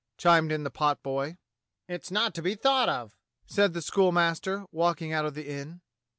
chimed 0.17 0.51
in 0.51 0.63
the 0.63 0.71
potboy. 0.71 1.37
"It's 1.87 2.09
not 2.09 2.33
to 2.33 2.41
be 2.41 2.55
thought 2.55 2.89
of," 2.89 3.15
said 3.45 3.73
the 3.75 3.83
schoolmaster, 3.83 4.65
walking 4.71 5.13
out 5.13 5.25
of 5.25 5.35
the 5.35 5.47
inn. 5.47 5.81